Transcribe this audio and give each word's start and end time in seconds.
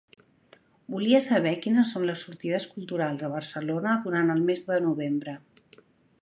Volia 0.93 1.19
saber 1.25 1.51
quines 1.65 1.91
son 1.95 2.07
les 2.11 2.23
sortides 2.27 2.65
culturals 2.77 3.27
a 3.27 3.31
Barcelona 3.35 3.95
durant 4.07 4.37
el 4.37 4.43
mes 4.49 4.65
de 4.73 4.81
novembre. 4.89 5.37